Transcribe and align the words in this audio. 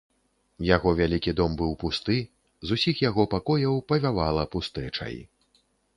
Яго 0.75 0.93
вялікі 0.99 1.33
дом 1.39 1.57
быў 1.59 1.75
пусты, 1.83 2.17
з 2.69 2.79
усіх 2.79 3.03
яго 3.09 3.27
пакояў 3.35 3.75
павявала 3.93 4.43
пустэчай. 4.57 5.15